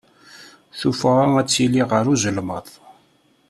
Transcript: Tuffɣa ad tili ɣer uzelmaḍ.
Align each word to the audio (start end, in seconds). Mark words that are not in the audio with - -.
Tuffɣa 0.79 1.25
ad 1.39 1.47
tili 1.51 1.83
ɣer 1.91 2.05
uzelmaḍ. 2.13 2.67